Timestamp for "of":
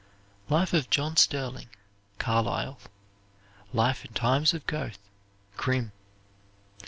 0.73-0.89, 4.51-4.65